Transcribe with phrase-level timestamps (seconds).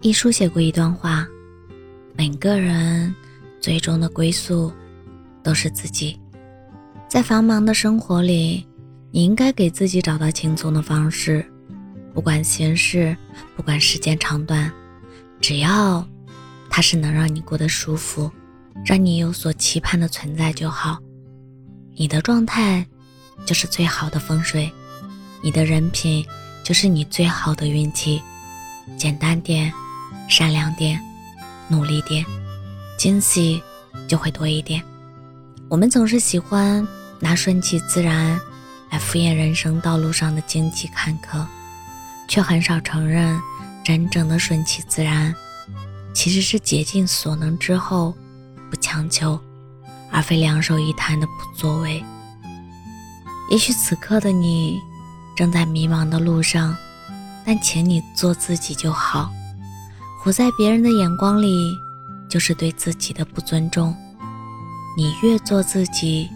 [0.00, 1.26] 一书写过一段话：
[2.14, 3.12] 每个人
[3.60, 4.72] 最终的归宿
[5.42, 6.16] 都是自己。
[7.08, 8.64] 在繁忙的生活里，
[9.10, 11.44] 你应该给自己找到轻松的方式，
[12.14, 13.16] 不管闲事，
[13.56, 14.70] 不管时间长短，
[15.40, 16.06] 只要
[16.70, 18.30] 它是能让你过得舒服，
[18.84, 20.96] 让你有所期盼的存在就好。
[21.96, 22.86] 你的状态
[23.44, 24.70] 就是最好的风水，
[25.42, 26.24] 你的人品
[26.62, 28.22] 就是你最好的运气。
[28.96, 29.72] 简单点。
[30.28, 31.00] 善良点，
[31.68, 32.24] 努力点，
[32.98, 33.62] 惊喜
[34.06, 34.82] 就会多一点。
[35.68, 36.86] 我们总是喜欢
[37.20, 38.40] 拿顺其自然
[38.90, 41.44] 来敷衍人生道路上的荆棘坎坷，
[42.28, 43.38] 却很少承认
[43.84, 45.34] 真正的顺其自然，
[46.14, 48.14] 其实是竭尽所能之后
[48.70, 49.38] 不强求，
[50.10, 52.02] 而非两手一摊的不作为。
[53.50, 54.78] 也许此刻的你
[55.36, 56.76] 正在迷茫的路上，
[57.46, 59.30] 但请你做自己就好。
[60.28, 61.80] 活在别人的眼光里，
[62.28, 63.96] 就是对自己的不尊重。
[64.94, 66.28] 你越做自己，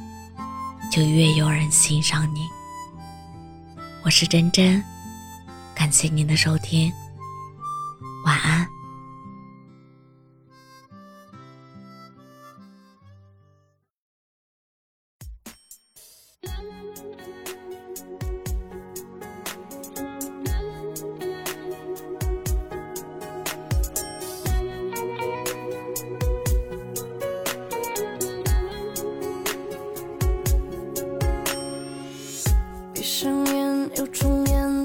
[0.91, 2.41] 就越有人欣赏你。
[4.03, 4.83] 我是真真，
[5.75, 6.91] 感谢您的收听，
[8.25, 8.67] 晚安。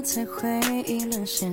[0.08, 1.52] 才回忆沦陷，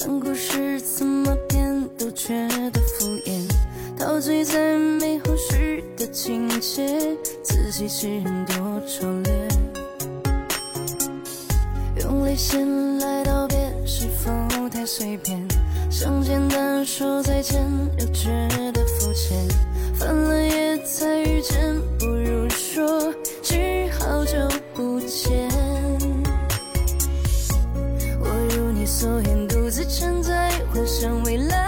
[0.00, 3.50] 烂故事怎么编都觉得敷衍，
[3.98, 8.54] 陶醉在美好时的情节，自欺欺人多
[8.86, 9.48] 拙劣。
[12.02, 15.42] 用泪腺来道别，是否太随便？
[15.90, 17.64] 想简单说再见，
[17.98, 18.28] 又觉
[18.74, 19.38] 得肤浅。
[29.76, 30.34] 自沉醉
[30.72, 31.65] 幻想未来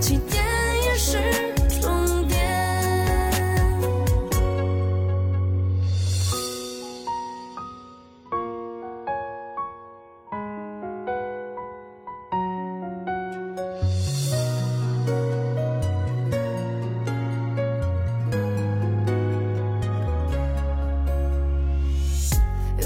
[0.00, 0.42] 起点
[0.84, 1.18] 也是
[1.80, 2.38] 终点。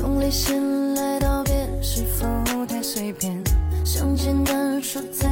[0.01, 1.53] 用离线来道别，
[1.83, 2.27] 是否
[2.67, 3.43] 太随便？
[3.85, 5.32] 想简单说再见。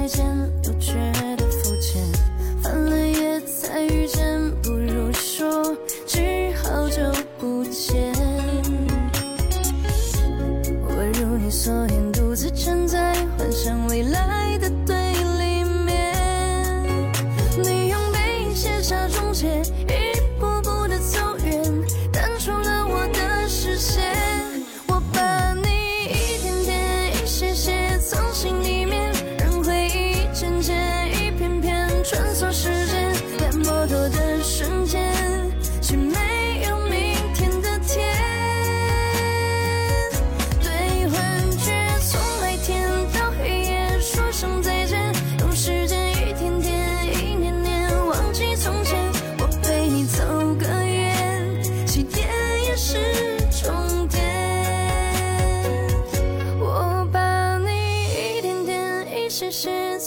[11.51, 14.30] 所言，独自站在幻想未来。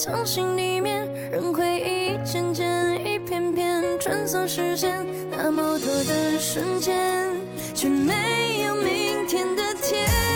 [0.03, 2.67] 从心里面，任回忆渐渐
[3.07, 6.93] 一片片穿梭时间，那么多的瞬间，
[7.73, 10.32] 却没有明天的天。